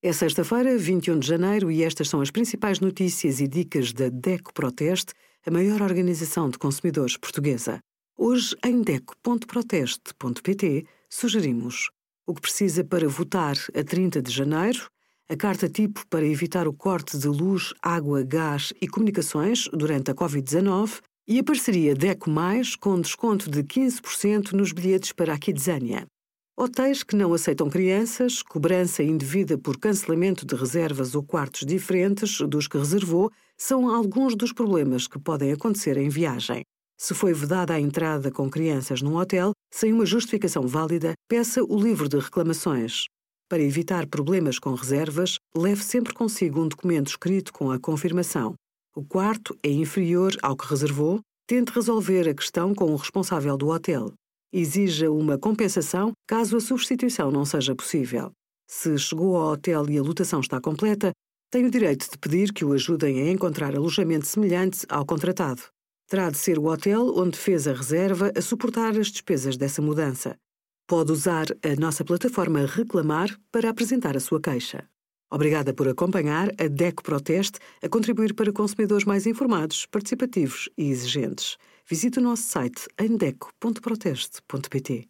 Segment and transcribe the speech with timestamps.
[0.00, 4.54] É sexta-feira, 21 de janeiro, e estas são as principais notícias e dicas da DECO
[4.54, 5.12] Proteste,
[5.44, 7.80] a maior organização de consumidores portuguesa.
[8.16, 11.90] Hoje, em DECO.proteste.pt, sugerimos
[12.24, 14.88] o que precisa para votar a 30 de janeiro,
[15.28, 20.14] a carta tipo para evitar o corte de luz, água, gás e comunicações durante a
[20.14, 26.06] Covid-19 e a parceria DECO Mais com desconto de 15% nos bilhetes para a Kidzania.
[26.60, 32.66] Hotéis que não aceitam crianças, cobrança indevida por cancelamento de reservas ou quartos diferentes dos
[32.66, 36.64] que reservou são alguns dos problemas que podem acontecer em viagem.
[36.98, 41.80] Se foi vedada a entrada com crianças num hotel, sem uma justificação válida, peça o
[41.80, 43.04] livro de reclamações.
[43.48, 48.54] Para evitar problemas com reservas, leve sempre consigo um documento escrito com a confirmação.
[48.96, 53.68] O quarto é inferior ao que reservou, tente resolver a questão com o responsável do
[53.68, 54.12] hotel.
[54.52, 58.32] Exija uma compensação caso a substituição não seja possível.
[58.66, 61.12] Se chegou ao hotel e a lotação está completa,
[61.50, 65.62] tem o direito de pedir que o ajudem a encontrar alojamento semelhante ao contratado.
[66.08, 70.34] Terá de ser o hotel onde fez a reserva a suportar as despesas dessa mudança.
[70.86, 74.88] Pode usar a nossa plataforma Reclamar para apresentar a sua queixa.
[75.30, 81.58] Obrigada por acompanhar a DECO Proteste a contribuir para consumidores mais informados, participativos e exigentes.
[81.90, 85.08] Visite o nosso site em deco.proteste.pt.